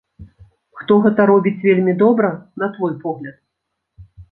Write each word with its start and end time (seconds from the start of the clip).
Хто 0.79 0.93
гэта 1.03 1.21
робіць 1.31 1.61
вельмі 1.67 1.95
добра, 2.03 2.33
на 2.65 2.73
твой 2.79 2.99
погляд? 3.07 3.35